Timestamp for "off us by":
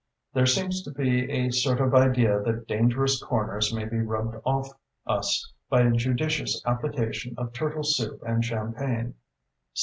4.45-5.81